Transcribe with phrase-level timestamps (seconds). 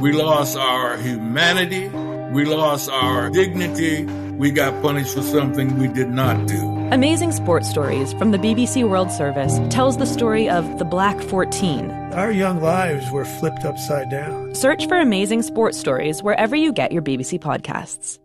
[0.00, 1.88] We lost our humanity.
[1.88, 4.04] We lost our dignity.
[4.04, 6.60] We got punished for something we did not do.
[6.90, 11.90] Amazing Sports Stories from the BBC World Service tells the story of the Black 14.
[12.12, 14.54] Our young lives were flipped upside down.
[14.54, 18.18] Search for Amazing Sports Stories wherever you get your BBC podcasts.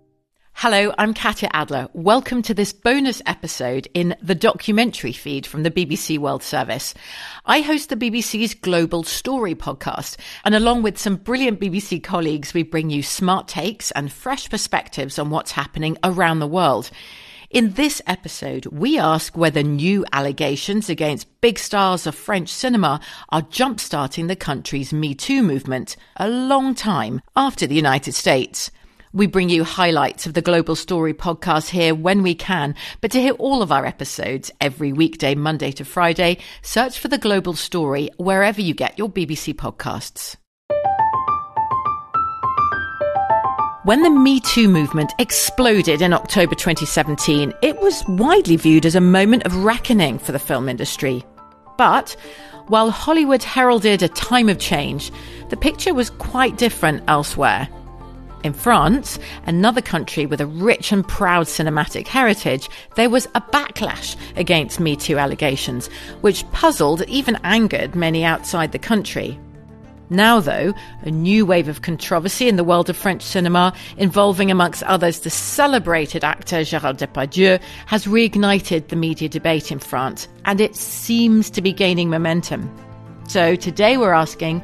[0.61, 1.87] Hello, I'm Katya Adler.
[1.93, 6.93] Welcome to this bonus episode in the documentary feed from the BBC World Service.
[7.45, 12.63] I host the BBC's Global Story podcast, and along with some brilliant BBC colleagues, we
[12.63, 16.91] bring you smart takes and fresh perspectives on what's happening around the world.
[17.49, 22.99] In this episode, we ask whether new allegations against big stars of French cinema
[23.29, 28.71] are jumpstarting the country's Me Too movement a long time after the United States.
[29.11, 33.19] We bring you highlights of the Global Story podcast here when we can, but to
[33.19, 38.11] hear all of our episodes every weekday, Monday to Friday, search for the Global Story
[38.17, 40.35] wherever you get your BBC podcasts.
[43.83, 49.01] When the Me Too movement exploded in October 2017, it was widely viewed as a
[49.01, 51.23] moment of reckoning for the film industry.
[51.79, 52.15] But
[52.67, 55.11] while Hollywood heralded a time of change,
[55.49, 57.67] the picture was quite different elsewhere.
[58.41, 64.15] In France, another country with a rich and proud cinematic heritage, there was a backlash
[64.37, 65.87] against Me Too allegations,
[66.21, 69.37] which puzzled, even angered many outside the country.
[70.09, 74.83] Now, though, a new wave of controversy in the world of French cinema, involving amongst
[74.83, 80.77] others the celebrated actor Gérard Depardieu, has reignited the media debate in France, and it
[80.77, 82.73] seems to be gaining momentum.
[83.27, 84.63] So today we're asking,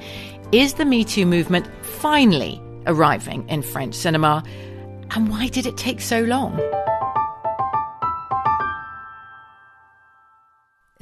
[0.53, 4.44] is the Me Too movement finally arriving in French cinema,
[5.11, 6.59] and why did it take so long?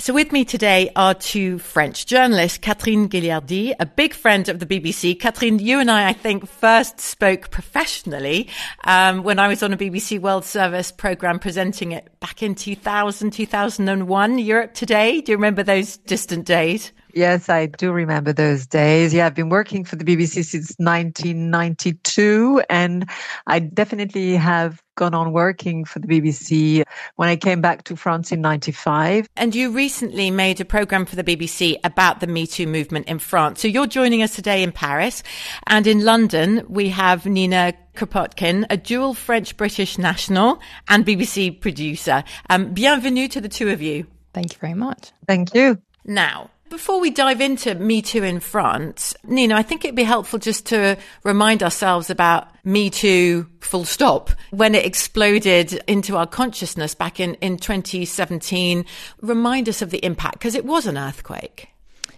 [0.03, 4.65] So with me today are two French journalists, Catherine Gaillardy, a big friend of the
[4.65, 5.17] BBC.
[5.17, 8.49] Catherine, you and I, I think, first spoke professionally
[8.83, 13.31] um, when I was on a BBC World Service program presenting it back in 2000,
[13.31, 15.21] 2001, Europe Today.
[15.21, 16.91] Do you remember those distant days?
[17.13, 19.13] Yes, I do remember those days.
[19.13, 23.07] Yeah, I've been working for the BBC since 1992 and
[23.45, 26.83] I definitely have gone on working for the BBC
[27.15, 29.29] when I came back to France in 95.
[29.35, 33.19] And you recently made a program for the BBC about the Me Too movement in
[33.19, 33.61] France.
[33.61, 35.21] So you're joining us today in Paris
[35.67, 42.23] and in London we have Nina Kropotkin, a dual French British national and BBC producer.
[42.49, 44.07] Um, bienvenue to the two of you.
[44.33, 45.11] Thank you very much.
[45.27, 45.79] Thank you.
[46.05, 50.39] Now, before we dive into Me Too in France, Nina, I think it'd be helpful
[50.39, 56.95] just to remind ourselves about Me Too full stop when it exploded into our consciousness
[56.95, 58.85] back in, in 2017.
[59.21, 61.72] Remind us of the impact because it was an earthquake.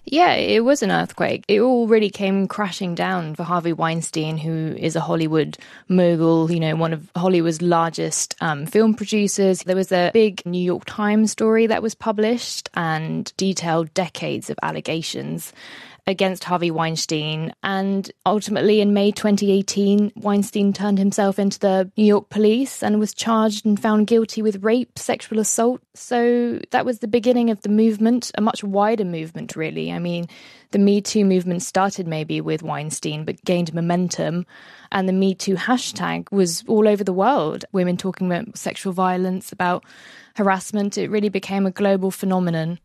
[0.07, 1.43] Yeah, it was an earthquake.
[1.47, 5.57] It all really came crashing down for Harvey Weinstein, who is a Hollywood
[5.87, 9.63] mogul, you know, one of Hollywood's largest um, film producers.
[9.63, 14.59] There was a big New York Times story that was published and detailed decades of
[14.61, 15.51] allegations
[16.07, 17.53] against Harvey Weinstein.
[17.63, 23.13] And ultimately, in May 2018, Weinstein turned himself into the New York police and was
[23.13, 25.81] charged and found guilty with rape, sexual assault.
[25.95, 29.91] So that was the beginning of the movement, a much wider movement, really.
[29.91, 30.27] I mean,
[30.71, 34.45] the Me Too movement started maybe with Weinstein, but gained momentum.
[34.91, 37.65] And the Me Too hashtag was all over the world.
[37.71, 39.83] Women talking about sexual violence, about
[40.35, 40.97] harassment.
[40.97, 42.79] It really became a global phenomenon.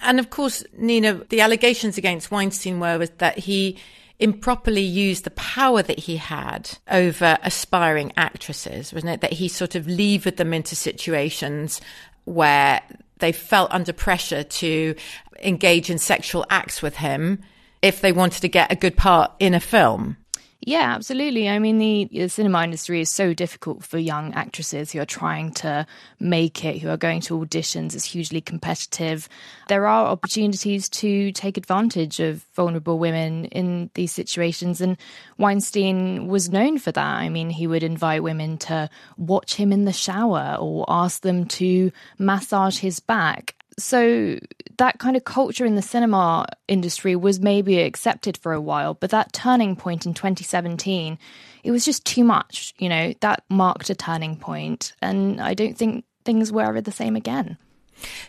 [0.00, 3.78] And of course, Nina, the allegations against Weinstein were that he
[4.18, 9.20] improperly used the power that he had over aspiring actresses, wasn't it?
[9.20, 11.80] That he sort of levered them into situations
[12.24, 12.80] where
[13.18, 14.94] they felt under pressure to
[15.42, 17.42] engage in sexual acts with him
[17.82, 20.16] if they wanted to get a good part in a film.
[20.64, 21.48] Yeah, absolutely.
[21.48, 25.50] I mean, the, the, cinema industry is so difficult for young actresses who are trying
[25.54, 25.84] to
[26.20, 27.96] make it, who are going to auditions.
[27.96, 29.28] It's hugely competitive.
[29.66, 34.80] There are opportunities to take advantage of vulnerable women in these situations.
[34.80, 34.96] And
[35.36, 37.16] Weinstein was known for that.
[37.16, 38.88] I mean, he would invite women to
[39.18, 41.90] watch him in the shower or ask them to
[42.20, 44.38] massage his back so
[44.78, 49.10] that kind of culture in the cinema industry was maybe accepted for a while, but
[49.10, 51.18] that turning point in 2017,
[51.64, 52.74] it was just too much.
[52.78, 56.92] You know, that marked a turning point, and I don't think things were ever the
[56.92, 57.56] same again.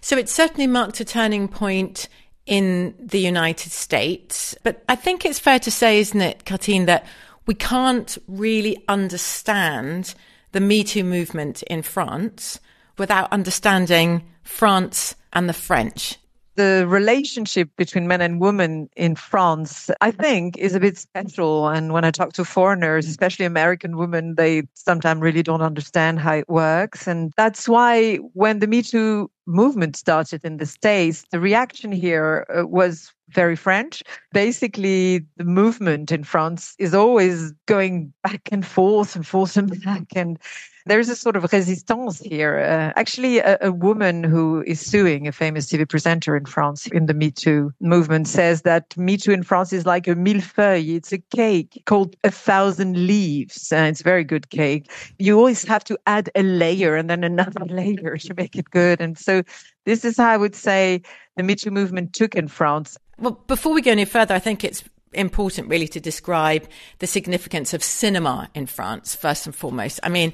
[0.01, 2.07] So it certainly marked a turning point
[2.45, 7.05] in the United States, but I think it's fair to say, isn't it, Katine, that
[7.45, 10.13] we can't really understand
[10.51, 12.59] the Me Too movement in France
[12.97, 16.17] without understanding France and the French.
[16.55, 21.67] the relationship between men and women in France, I think, is a bit special.
[21.67, 26.35] And when I talk to foreigners, especially American women, they sometimes really don't understand how
[26.35, 27.07] it works.
[27.07, 32.45] And that's why when the Me Too movement started in the States, the reaction here
[32.55, 34.03] uh, was very French.
[34.31, 40.05] Basically, the movement in France is always going back and forth and forth and back.
[40.15, 40.37] And
[40.85, 42.59] there's a sort of resistance here.
[42.59, 47.05] Uh, actually, a, a, woman who is suing a famous TV presenter in France in
[47.05, 50.95] the Me Too movement says that Me Too in France is like a millefeuille.
[50.95, 53.71] It's a cake called a thousand leaves.
[53.71, 54.91] And it's very good cake.
[55.19, 59.01] You always have to add a layer and then another layer to make it good.
[59.01, 59.43] And so
[59.85, 61.01] this is how I would say
[61.37, 62.97] the Me Too movement took in France.
[63.19, 64.83] Well, before we go any further, I think it's
[65.13, 66.67] important really to describe
[66.99, 69.99] the significance of cinema in France first and foremost.
[70.03, 70.33] I mean,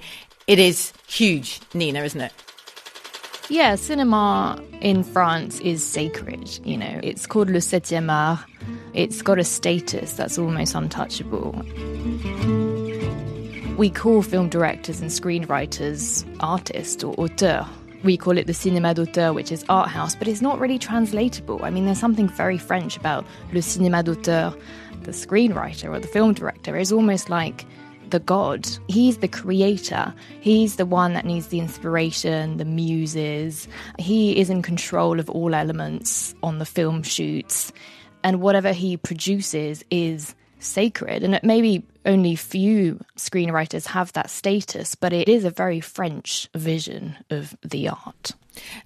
[0.50, 2.34] it is huge, Nina, isn't it?
[3.50, 6.60] Yeah, cinema in France is sacred.
[6.66, 8.40] You know, it's called le septième art.
[8.96, 11.52] It's got a status that's almost untouchable.
[13.78, 17.68] We call film directors and screenwriters artists or auteurs.
[18.04, 21.64] We call it the cinéma d'auteur, which is art house, but it's not really translatable.
[21.64, 23.24] I mean, there's something very French about
[23.54, 24.56] le cinéma d'auteur.
[25.04, 27.66] The screenwriter or the film director is almost like
[28.12, 28.68] the God.
[28.88, 30.14] He's the creator.
[30.40, 33.68] He's the one that needs the inspiration, the muses.
[33.98, 37.72] He is in control of all elements on the film shoots.
[38.24, 41.24] And whatever he produces is sacred.
[41.24, 47.18] And maybe only few screenwriters have that status, but it is a very French vision
[47.30, 48.34] of the art.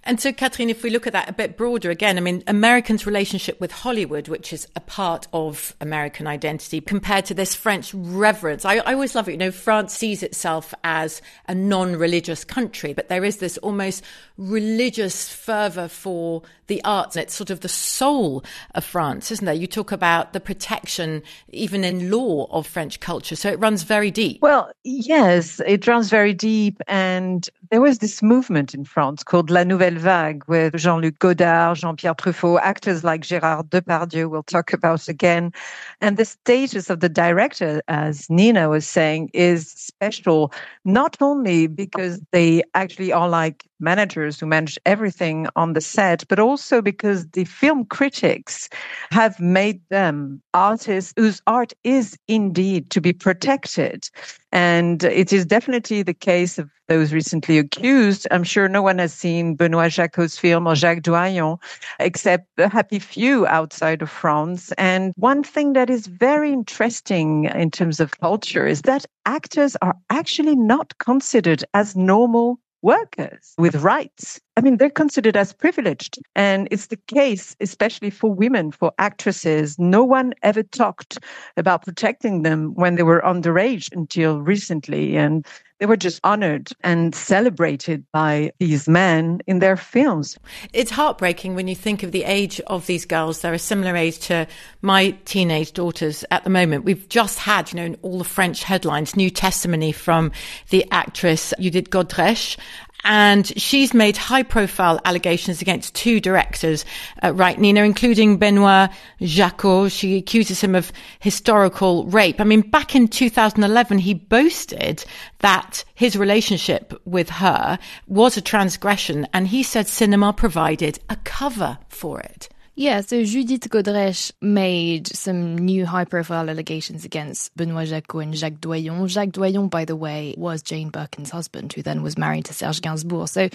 [0.04, 3.06] And so, Catherine, if we look at that a bit broader again, I mean, Americans'
[3.06, 8.66] relationship with Hollywood, which is a part of American identity, compared to this French reverence.
[8.66, 9.34] I, I always love it.
[9.34, 14.04] You know, France sees itself as a non religious country, but there is this almost
[14.38, 17.16] religious fervor for the arts.
[17.16, 18.44] It's sort of the soul
[18.76, 19.54] of France, isn't there?
[19.54, 23.36] You talk about the protection, even in law, of French culture.
[23.36, 24.42] So it runs very deep.
[24.42, 26.82] Well, yes, it runs very deep.
[26.88, 32.16] And there was this movement in France called La Nouvelle Vague with Jean-Luc Godard, Jean-Pierre
[32.16, 35.54] Truffaut, actors like Gérard Depardieu we'll talk about again.
[36.02, 40.54] And the status of the director, as Nina was saying, is special,
[40.86, 46.40] not only because they actually are like managers who manage everything on the set, but
[46.40, 48.70] also because the film critics
[49.12, 54.08] have made them artists whose art is indeed to be protected.
[54.52, 58.28] And it is definitely the case of those recently accused.
[58.30, 61.58] I'm sure no one has seen Benoit Jacquot's film or Jacques Doillon,
[62.00, 64.72] except a happy few outside of France.
[64.78, 69.96] And one thing that is very interesting in terms of culture is that actors are
[70.10, 74.40] actually not considered as normal workers with rights.
[74.56, 76.20] I mean, they're considered as privileged.
[76.36, 79.80] And it's the case, especially for women, for actresses.
[79.80, 81.18] No one ever talked
[81.58, 85.18] about protecting them when they were underage until recently.
[85.18, 85.48] And
[85.84, 90.40] they were just honored and celebrated by these men in their films.
[90.72, 93.42] It's heartbreaking when you think of the age of these girls.
[93.42, 94.48] They're a similar age to
[94.82, 96.86] my teenage daughters at the moment.
[96.86, 100.32] We've just had, you know, all the French headlines, new testimony from
[100.70, 102.58] the actress Judith Godrèche
[103.04, 106.86] and she's made high profile allegations against two directors,
[107.24, 108.90] uh, right, Nina, including Benoit
[109.22, 109.92] Jacquot.
[109.92, 112.40] She accuses him of historical rape.
[112.40, 115.04] I mean, back in 2011, he boasted
[115.40, 121.78] that his relationship with her was a transgression and he said cinema provided a cover
[121.90, 122.50] for it.
[122.76, 128.62] Yeah, so Judith Godrèche made some new high profile allegations against Benoit Jacquot and Jacques
[128.62, 129.08] Doillon.
[129.08, 132.82] Jacques Doillon, by the way, was Jane Birkin's husband, who then was married to Serge
[132.82, 133.30] Gainsbourg.
[133.30, 133.50] So,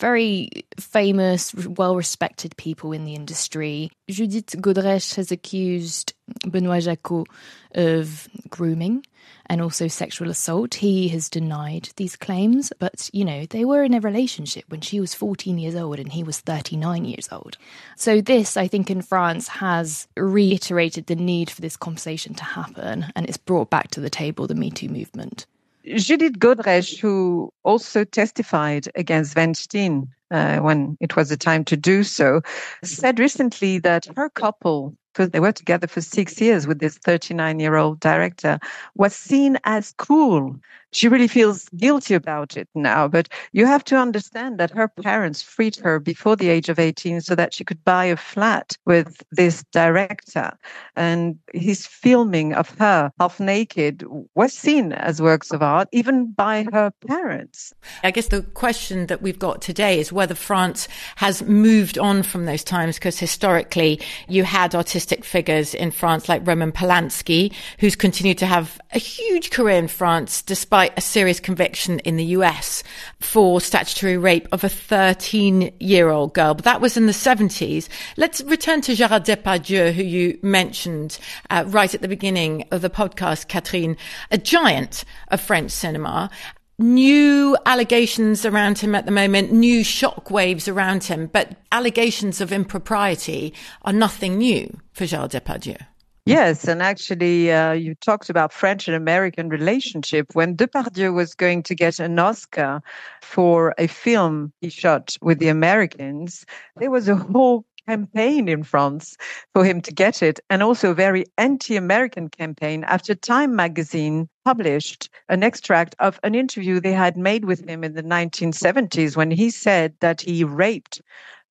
[0.00, 3.92] very famous, well respected people in the industry.
[4.08, 6.12] Judith Godrèche has accused
[6.44, 7.28] Benoit Jacquot
[7.76, 9.04] of grooming
[9.46, 10.74] and also sexual assault.
[10.74, 15.00] He has denied these claims, but you know, they were in a relationship when she
[15.00, 17.56] was 14 years old and he was 39 years old.
[17.96, 23.06] So, this, I think, in France has reiterated the need for this conversation to happen
[23.14, 25.46] and it's brought back to the table the Me Too movement.
[25.84, 32.02] Judith Godrèche, who also testified against Weinstein uh, when it was the time to do
[32.02, 32.40] so,
[32.82, 37.60] said recently that her couple because they were together for six years with this 39
[37.60, 38.58] year old director,
[38.96, 40.56] was seen as cool
[40.94, 43.08] she really feels guilty about it now.
[43.08, 47.20] But you have to understand that her parents freed her before the age of 18
[47.20, 50.52] so that she could buy a flat with this director.
[50.96, 56.66] And his filming of her half naked was seen as works of art, even by
[56.72, 57.72] her parents.
[58.02, 60.86] I guess the question that we've got today is whether France
[61.16, 66.46] has moved on from those times, because historically you had artistic figures in France like
[66.46, 71.98] Roman Polanski, who's continued to have a huge career in France despite a serious conviction
[72.00, 72.82] in the US
[73.20, 76.54] for statutory rape of a 13 year old girl.
[76.54, 77.88] But that was in the 70s.
[78.16, 81.18] Let's return to Gerard Depardieu, who you mentioned
[81.50, 83.96] uh, right at the beginning of the podcast, Catherine,
[84.30, 86.30] a giant of French cinema
[86.78, 93.54] new allegations around him at the moment, new shockwaves around him, but allegations of impropriety
[93.82, 95.78] are nothing new for Gerard Depardieu.
[96.26, 100.34] Yes, and actually, uh, you talked about French and American relationship.
[100.34, 102.80] When Depardieu was going to get an Oscar
[103.20, 109.18] for a film he shot with the Americans, there was a whole campaign in France
[109.52, 114.26] for him to get it, and also a very anti American campaign after Time magazine
[114.46, 119.30] published an extract of an interview they had made with him in the 1970s when
[119.30, 121.02] he said that he raped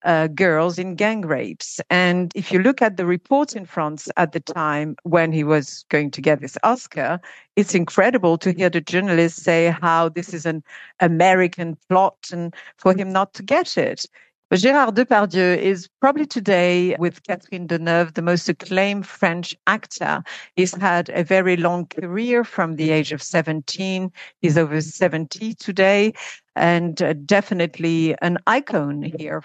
[0.04, 1.80] uh, girls in gang rapes.
[1.90, 5.86] And if you look at the reports in France at the time when he was
[5.90, 7.20] going to get this Oscar,
[7.56, 10.64] it's incredible to hear the journalists say how this is an
[11.00, 14.06] American plot and for him not to get it.
[14.54, 20.22] But Gérard Depardieu is probably today, with Catherine Deneuve, the most acclaimed French actor.
[20.56, 24.12] He's had a very long career from the age of 17.
[24.42, 26.14] He's over 70 today
[26.56, 29.44] and uh, definitely an icon here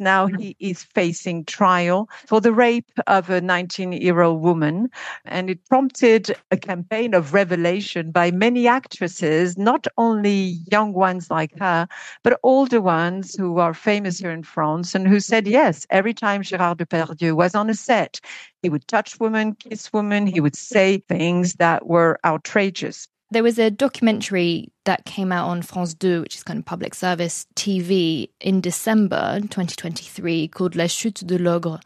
[0.00, 4.88] now he is facing trial for the rape of a 19 year old woman.
[5.26, 11.56] And it prompted a campaign of revelation by many actresses, not only young ones like
[11.58, 11.86] her,
[12.24, 16.42] but older ones who are famous here in France and who said, yes, every time
[16.42, 18.20] Gérard Depardieu was on a set,
[18.62, 23.06] he would touch women, kiss women, he would say things that were outrageous.
[23.32, 26.96] There was a documentary that came out on France 2, which is kind of public
[26.96, 31.78] service TV, in December 2023 called La Chute de l'Ogre,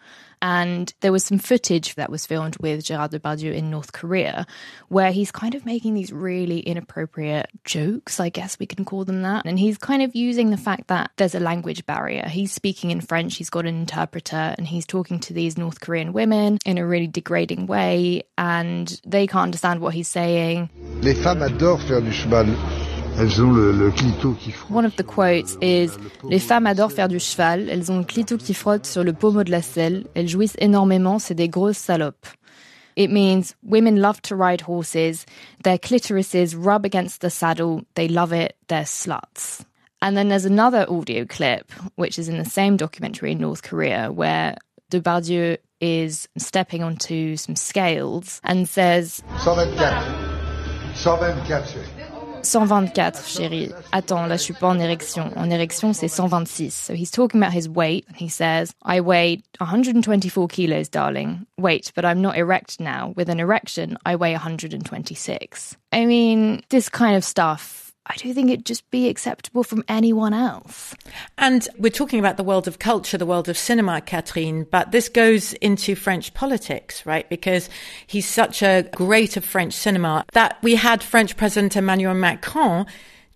[0.44, 4.46] and there was some footage that was filmed with Gerard Depardieu in North Korea,
[4.88, 9.22] where he's kind of making these really inappropriate jokes, I guess we can call them
[9.22, 9.46] that.
[9.46, 12.28] And he's kind of using the fact that there's a language barrier.
[12.28, 16.12] He's speaking in French, he's got an interpreter, and he's talking to these North Korean
[16.12, 20.68] women in a really degrading way, and they can't understand what he's saying.
[21.00, 22.54] Les femmes adorent faire du cheval.
[23.16, 24.70] Elles ont le, le clito qui frotte.
[24.74, 25.90] One of the quotes is
[26.28, 29.44] Les femmes adorent faire du cheval, elles ont le clito qui frotte sur le pommeau
[29.44, 32.26] de la selle, elles jouissent énormément, c'est des grosses salopes.
[32.96, 35.26] It means women love to ride horses,
[35.62, 39.64] their clitorises rub against the saddle, they love it, they're sluts.
[40.02, 44.10] And then there's another audio clip, which is in the same documentary in North Korea,
[44.12, 44.56] where
[44.90, 49.78] Depardieu is stepping onto some scales and says 124.
[50.94, 51.93] 124.
[52.44, 53.70] 124, chérie.
[53.92, 55.30] Attends, là, je suis pas en érection.
[55.36, 56.74] En érection, c'est 126.
[56.74, 61.46] So he's talking about his weight, and he says, I weigh 124 kilos, darling.
[61.58, 63.12] Wait, but I'm not erect now.
[63.16, 65.76] With an erection, I weigh 126.
[65.92, 70.34] I mean, this kind of stuff I do think it'd just be acceptable from anyone
[70.34, 70.94] else.
[71.38, 75.08] And we're talking about the world of culture, the world of cinema, Catherine, but this
[75.08, 77.28] goes into French politics, right?
[77.30, 77.70] Because
[78.06, 82.86] he's such a great of French cinema that we had French President Emmanuel Macron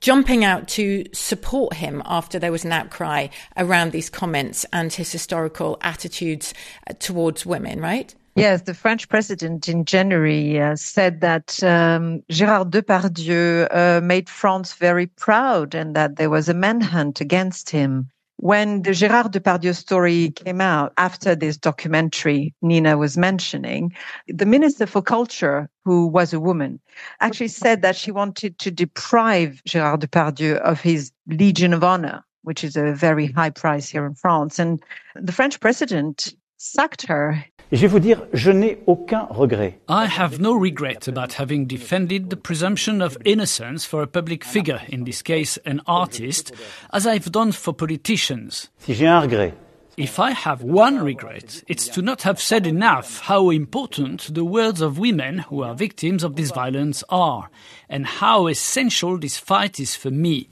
[0.01, 5.11] jumping out to support him after there was an outcry around these comments and his
[5.11, 6.55] historical attitudes
[6.89, 8.15] uh, towards women, right?
[8.39, 14.75] Yes, the French president in January uh, said that um, Gérard Depardieu uh, made France
[14.75, 18.09] very proud and that there was a manhunt against him.
[18.37, 23.93] When the Gérard Depardieu story came out after this documentary Nina was mentioning,
[24.29, 26.79] the Minister for Culture, who was a woman,
[27.21, 32.63] actually said that she wanted to deprive Gérard Depardieu of his Legion of Honor, which
[32.63, 34.61] is a very high prize here in France.
[34.61, 34.81] And
[35.17, 39.79] the French president sacked her Et je vais vous dire, je n'ai aucun regret.
[39.91, 44.81] I have no regret about having defended the presumption of innocence for a public figure,
[44.89, 46.51] in this case an artist,
[46.95, 48.71] as I've done for politicians.
[48.79, 49.53] Si j'ai un regret,
[49.99, 54.81] if I have one regret, it's to not have said enough how important the words
[54.81, 57.51] of women who are victims of this violence are,
[57.91, 60.49] and how essential this fight is for me.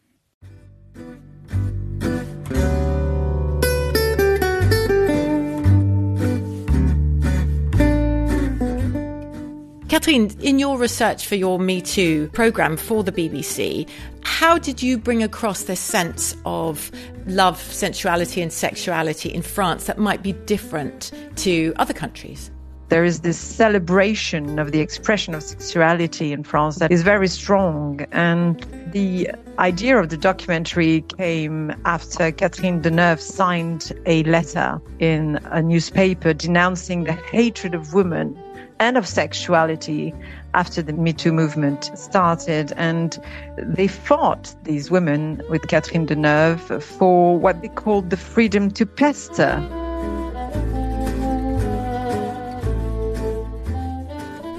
[9.96, 13.88] Catherine, in your research for your Me Too program for the BBC,
[14.24, 16.90] how did you bring across this sense of
[17.24, 22.50] love, sensuality, and sexuality in France that might be different to other countries?
[22.90, 28.06] There is this celebration of the expression of sexuality in France that is very strong.
[28.12, 28.60] And
[28.92, 36.34] the idea of the documentary came after Catherine Deneuve signed a letter in a newspaper
[36.34, 38.38] denouncing the hatred of women
[38.78, 40.14] and of sexuality
[40.54, 42.72] after the Me Too movement started.
[42.76, 43.18] And
[43.56, 49.62] they fought, these women, with Catherine Deneuve for what they called the freedom to pester.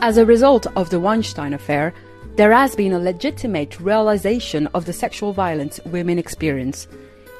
[0.01, 1.93] As a result of the Weinstein affair,
[2.35, 6.87] there has been a legitimate realization of the sexual violence women experience.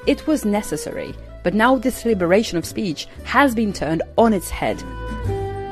[0.08, 4.84] It was necessary, but now this liberation of speech has been turned on its head.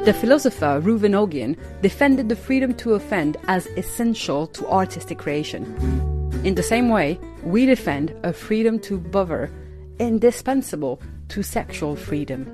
[0.05, 5.63] The philosopher Ruwen Ogien defended the freedom to offend as essential to artistic creation.
[6.43, 9.49] In the same way, we defend a freedom to bother,
[9.97, 12.45] indispensable to sexual freedom.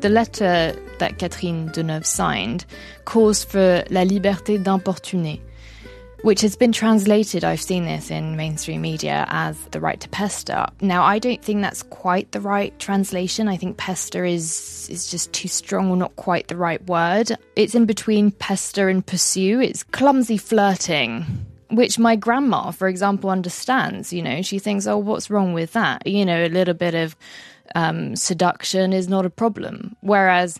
[0.00, 2.64] The letter that Catherine Deneuve signed
[3.04, 5.42] calls for la liberté d'importuner,
[6.24, 10.66] which has been translated, I've seen this in mainstream media, as the right to pester.
[10.80, 13.46] Now, I don't think that's quite the right translation.
[13.46, 17.32] I think pester is, is just too strong or not quite the right word.
[17.56, 21.26] It's in between pester and pursue, it's clumsy flirting.
[21.68, 24.10] Which my grandma, for example, understands.
[24.10, 26.06] You know, she thinks, oh, what's wrong with that?
[26.06, 27.16] You know, a little bit of
[27.74, 29.96] um, seduction is not a problem.
[30.00, 30.58] Whereas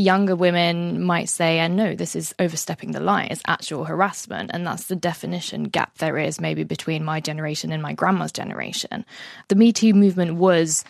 [0.00, 4.50] younger women might say, and no, this is overstepping the line, it's actual harassment.
[4.52, 9.04] And that's the definition gap there is maybe between my generation and my grandma's generation.
[9.48, 10.84] The Me Too movement was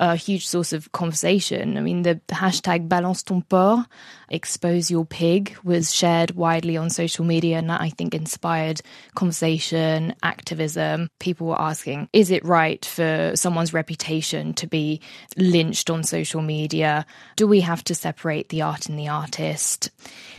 [0.00, 1.76] a huge source of conversation.
[1.76, 3.86] I mean, the hashtag balance ton porc,
[4.28, 8.80] expose your pig, was shared widely on social media, and that I think inspired
[9.14, 11.08] conversation, activism.
[11.20, 15.00] People were asking, is it right for someone's reputation to be
[15.36, 17.04] lynched on social media?
[17.36, 19.90] Do we have to separate the art and the artist?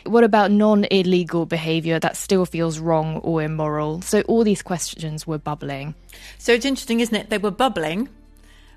[0.06, 4.02] What about non illegal behavior that still feels wrong or immoral?
[4.02, 5.96] So, all these questions were bubbling.
[6.38, 7.30] So, it's interesting, isn't it?
[7.30, 8.10] They were bubbling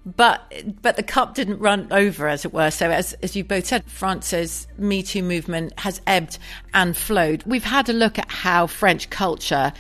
[0.07, 2.71] but but the cup didn't run over, as it were.
[2.71, 6.39] So as as you both said, France's Me Too movement has ebbed
[6.73, 7.43] and flowed.
[7.45, 9.73] We've had a look at how French culture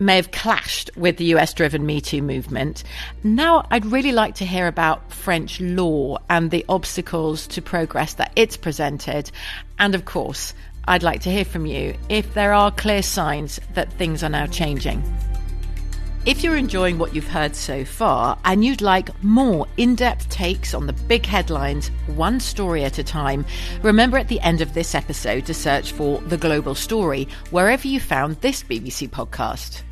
[0.00, 2.84] may have clashed with the US driven Me Too movement.
[3.22, 8.32] Now, I'd really like to hear about French law and the obstacles to progress that
[8.36, 9.30] it's presented.
[9.78, 10.54] And of course,
[10.86, 14.46] I'd like to hear from you if there are clear signs that things are now
[14.46, 15.02] changing.
[16.28, 20.74] If you're enjoying what you've heard so far and you'd like more in depth takes
[20.74, 23.46] on the big headlines, one story at a time,
[23.82, 27.98] remember at the end of this episode to search for The Global Story wherever you
[27.98, 29.84] found this BBC podcast.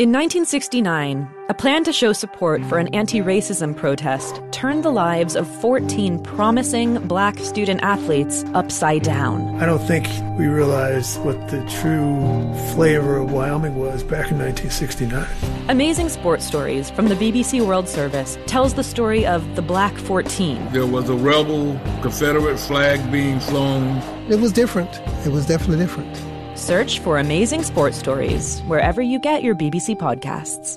[0.00, 5.36] In 1969, a plan to show support for an anti racism protest turned the lives
[5.36, 9.60] of 14 promising black student athletes upside down.
[9.60, 10.08] I don't think
[10.38, 15.26] we realized what the true flavor of Wyoming was back in 1969.
[15.68, 20.72] Amazing Sports Stories from the BBC World Service tells the story of the Black 14.
[20.72, 23.98] There was a rebel Confederate flag being flown.
[24.30, 24.98] It was different.
[25.26, 26.29] It was definitely different.
[26.60, 30.76] Search for Amazing Sports Stories wherever you get your BBC podcasts.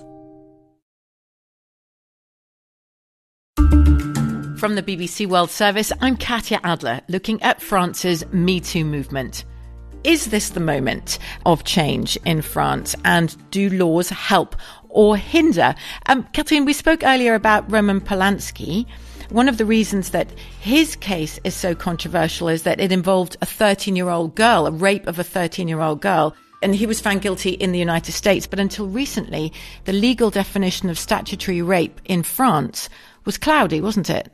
[4.58, 9.44] From the BBC World Service, I'm Katya Adler, looking at France's Me Too movement.
[10.06, 12.96] Is this the moment of change in France?
[13.04, 14.56] And do laws help
[14.88, 15.76] or hinder?
[16.06, 16.26] Um,
[16.64, 18.86] we spoke earlier about Roman Polanski.
[19.34, 23.48] One of the reasons that his case is so controversial is that it involved a
[23.48, 26.36] 13 year old girl, a rape of a 13 year old girl.
[26.62, 28.46] And he was found guilty in the United States.
[28.46, 29.52] But until recently,
[29.86, 32.90] the legal definition of statutory rape in France
[33.26, 34.32] was cloudy, wasn't it?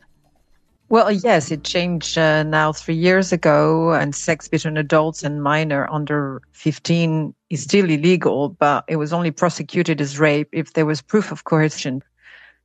[0.89, 5.89] Well, yes, it changed uh, now three years ago, and sex between adults and minor
[5.89, 11.01] under 15 is still illegal, but it was only prosecuted as rape if there was
[11.01, 12.03] proof of coercion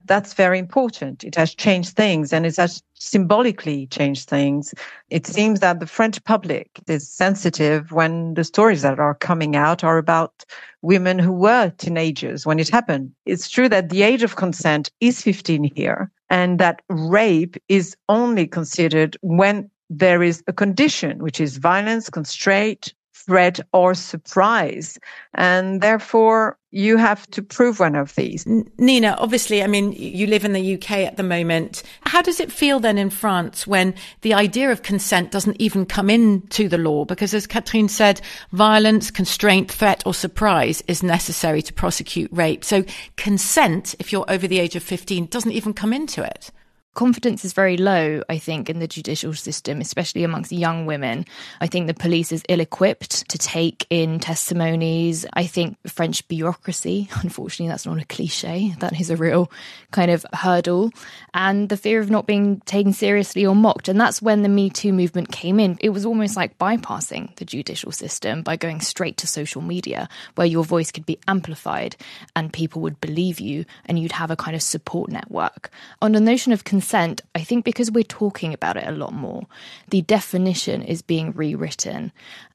[0.04, 1.24] that's very important.
[1.24, 4.74] It has changed things and it has symbolically changed things.
[5.10, 9.82] It seems that the French public is sensitive when the stories that are coming out
[9.82, 10.44] are about
[10.82, 13.12] women who were teenagers when it happened.
[13.26, 18.46] It's true that the age of consent is 15 here and that rape is only
[18.46, 22.94] considered when there is a condition, which is violence, constraint,
[23.26, 24.98] threat or surprise.
[25.34, 28.44] And therefore, you have to prove one of these.
[28.78, 31.84] Nina, obviously, I mean, you live in the UK at the moment.
[32.02, 36.10] How does it feel then in France when the idea of consent doesn't even come
[36.10, 37.04] into the law?
[37.04, 38.20] Because as Catherine said,
[38.52, 42.64] violence, constraint, threat, or surprise is necessary to prosecute rape.
[42.64, 42.84] So
[43.16, 46.50] consent, if you're over the age of 15, doesn't even come into it
[46.94, 51.26] confidence is very low, I think, in the judicial system, especially amongst young women.
[51.60, 55.26] I think the police is ill equipped to take in testimonies.
[55.34, 59.50] I think French bureaucracy, unfortunately, that's not a cliche, that is a real
[59.90, 60.90] kind of hurdle.
[61.34, 63.88] And the fear of not being taken seriously or mocked.
[63.88, 65.76] And that's when the Me Too movement came in.
[65.80, 70.46] It was almost like bypassing the judicial system by going straight to social media, where
[70.46, 71.96] your voice could be amplified
[72.36, 75.70] and people would believe you and you'd have a kind of support network.
[76.00, 79.14] On the notion of consent, consent, I think because we're talking about it a lot
[79.14, 79.46] more,
[79.88, 82.12] the definition is being rewritten.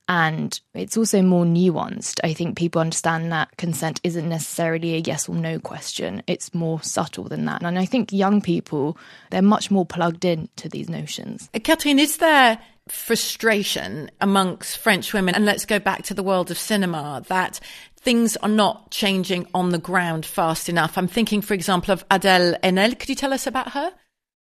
[0.07, 2.19] And it's also more nuanced.
[2.23, 6.21] I think people understand that consent isn't necessarily a yes or no question.
[6.27, 7.63] It's more subtle than that.
[7.63, 8.97] And I think young people,
[9.31, 11.49] they're much more plugged in to these notions.
[11.63, 15.33] Catherine, is there frustration amongst French women?
[15.33, 17.59] And let's go back to the world of cinema that
[17.99, 20.97] things are not changing on the ground fast enough.
[20.97, 22.97] I'm thinking, for example, of Adèle Haenel.
[22.97, 23.91] Could you tell us about her?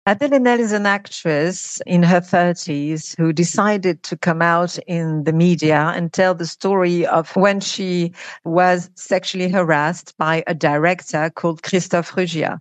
[0.09, 5.35] Adèle Haenel is an actress in her 30s who decided to come out in the
[5.35, 11.63] media and tell the story of when she was sexually harassed by a director called
[11.63, 12.59] Christophe Ruggia.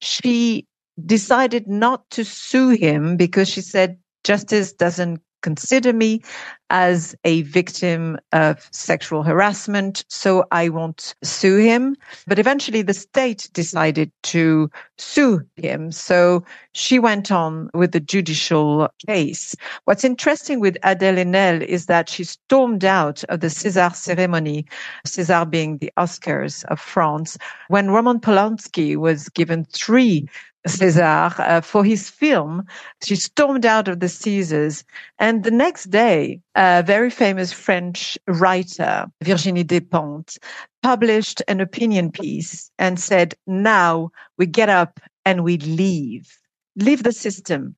[0.00, 0.66] She
[1.06, 6.22] decided not to sue him because she said justice doesn't consider me
[6.70, 11.96] as a victim of sexual harassment, so I won't sue him.
[12.26, 15.92] But eventually the state decided to sue him.
[15.92, 19.54] So she went on with the judicial case.
[19.84, 24.66] What's interesting with Adèle Haenel is that she stormed out of the César ceremony,
[25.06, 30.28] César being the Oscars of France, when Roman Polanski was given three
[30.66, 32.64] César uh, for his film.
[33.02, 34.84] She stormed out of the Césars.
[35.18, 40.38] And the next day, a very famous French writer, Virginie Despentes,
[40.82, 46.36] published an opinion piece and said, now we get up and we leave,
[46.74, 47.76] leave the system.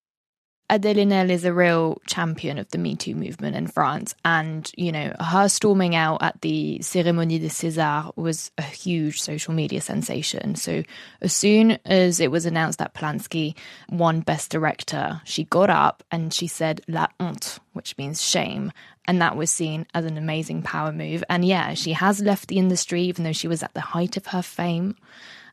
[0.78, 4.14] Haenel is a real champion of the Me Too movement in France.
[4.24, 9.52] And, you know, her storming out at the Cérémonie des Césars was a huge social
[9.52, 10.54] media sensation.
[10.54, 10.82] So
[11.20, 13.54] as soon as it was announced that Polanski
[13.90, 18.72] won Best Director, she got up and she said La honte, which means shame.
[19.06, 21.24] And that was seen as an amazing power move.
[21.28, 24.26] And yeah, she has left the industry, even though she was at the height of
[24.26, 24.94] her fame.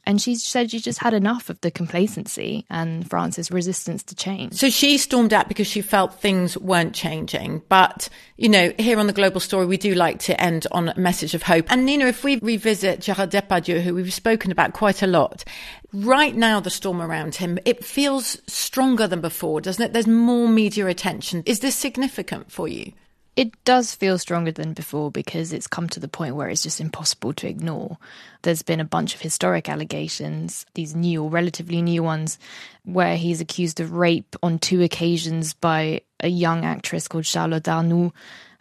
[0.08, 4.54] And she said she just had enough of the complacency and France's resistance to change.
[4.54, 7.62] So she stormed out because she felt things weren't changing.
[7.68, 10.98] But, you know, here on the Global Story, we do like to end on a
[10.98, 11.70] message of hope.
[11.70, 15.44] And Nina, if we revisit Gerard Depardieu, who we've spoken about quite a lot,
[15.92, 19.92] right now the storm around him, it feels stronger than before, doesn't it?
[19.92, 21.44] There's more media attention.
[21.46, 22.94] Is this significant for you?
[23.38, 26.82] It does feel stronger than before because it's come to the point where it's just
[26.82, 28.00] impossible to ignore.
[28.42, 32.40] There's been a bunch of historic allegations, these new or relatively new ones,
[32.84, 38.12] where he's accused of rape on two occasions by a young actress called Charlotte Arnould,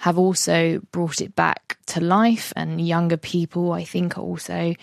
[0.00, 4.74] have also brought it back to life, and younger people, I think, also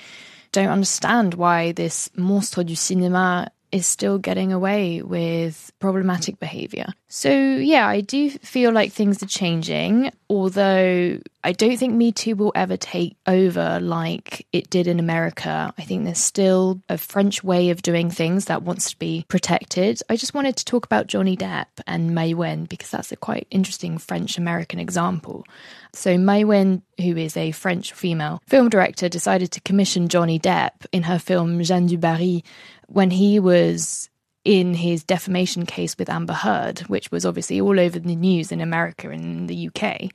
[0.52, 6.86] don't understand why this monstre du cinéma is still getting away with problematic behavior.
[7.08, 12.36] So, yeah, I do feel like things are changing, although I don't think Me Too
[12.36, 15.74] will ever take over like it did in America.
[15.78, 20.02] I think there's still a French way of doing things that wants to be protected.
[20.08, 23.98] I just wanted to talk about Johnny Depp and Maïwenn because that's a quite interesting
[23.98, 25.46] French American example.
[25.94, 31.04] So, Maïwenn, who is a French female film director, decided to commission Johnny Depp in
[31.04, 32.44] her film Jeanne du Barry
[32.88, 34.10] when he was
[34.46, 38.60] in his defamation case with Amber Heard, which was obviously all over the news in
[38.60, 40.12] America and the UK.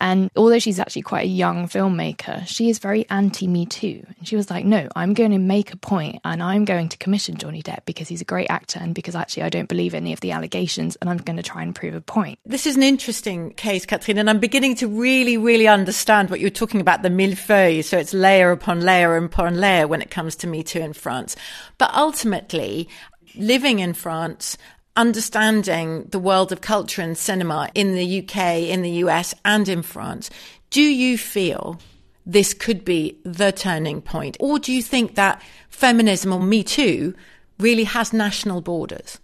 [0.00, 4.04] And although she's actually quite a young filmmaker, she is very anti Me Too.
[4.18, 6.98] And she was like, no, I'm going to make a point and I'm going to
[6.98, 10.12] commission Johnny Depp because he's a great actor and because actually I don't believe any
[10.12, 12.38] of the allegations and I'm going to try and prove a point.
[12.46, 16.50] This is an interesting case, Catherine, and I'm beginning to really, really understand what you're
[16.50, 17.84] talking about the millefeuille.
[17.84, 21.34] So it's layer upon layer upon layer when it comes to Me Too in France.
[21.78, 22.88] But ultimately,
[23.36, 24.56] living in France,
[24.96, 28.36] understanding the world of culture and cinema in the UK,
[28.68, 30.30] in the US, and in France,
[30.70, 31.78] do you feel
[32.24, 34.36] this could be the turning point?
[34.40, 37.14] Or do you think that feminism or Me Too
[37.58, 39.18] really has national borders?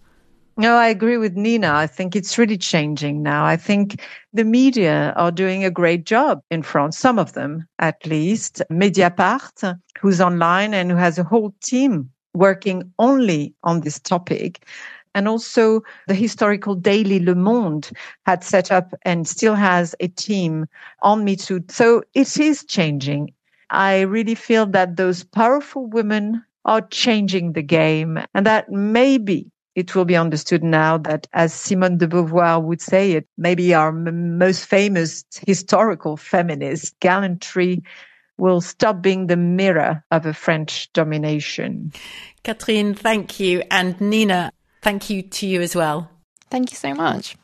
[0.57, 1.73] No, I agree with Nina.
[1.73, 3.45] I think it's really changing now.
[3.45, 4.01] I think
[4.33, 8.61] the media are doing a great job in France, some of them at least.
[8.69, 14.65] Mediapart, who's online and who has a whole team working only on this topic.
[15.15, 17.91] And also the historical daily Le Monde
[18.27, 20.67] had set up and still has a team
[21.03, 21.65] on Me Too.
[21.69, 23.33] So it is changing.
[23.71, 29.95] I really feel that those powerful women are changing the game and that maybe it
[29.95, 34.37] will be understood now that, as Simone de Beauvoir would say it, maybe our m-
[34.39, 37.83] most famous historical feminist gallantry
[38.39, 41.93] will stop being the mirror of a French domination.
[42.45, 43.63] Catherine, thank you.
[43.71, 46.11] And Nina, thank you to you as well.
[46.51, 47.37] Thank you so much.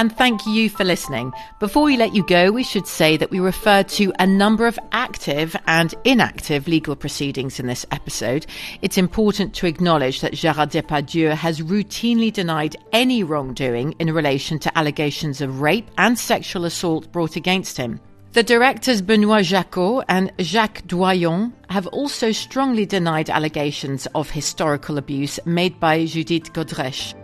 [0.00, 1.30] And thank you for listening.
[1.58, 4.78] Before we let you go, we should say that we refer to a number of
[4.92, 8.46] active and inactive legal proceedings in this episode.
[8.80, 14.78] It's important to acknowledge that Gérard Depardieu has routinely denied any wrongdoing in relation to
[14.78, 18.00] allegations of rape and sexual assault brought against him.
[18.32, 25.38] The directors Benoit Jacquot and Jacques Doillon have also strongly denied allegations of historical abuse
[25.44, 27.19] made by Judith Godrèche.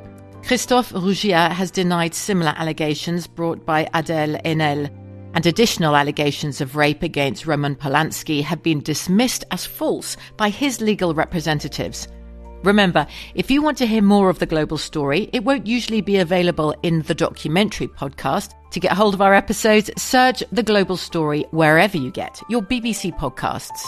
[0.47, 4.89] Christophe Ruggia has denied similar allegations brought by Adèle Haenel,
[5.35, 10.81] and additional allegations of rape against Roman Polanski have been dismissed as false by his
[10.81, 12.07] legal representatives.
[12.63, 16.19] Remember, if you want to hear more of the global story, it won't usually be
[16.19, 18.55] available in the documentary podcast.
[18.71, 23.19] To get hold of our episodes, search the global story wherever you get your BBC
[23.19, 23.85] podcasts.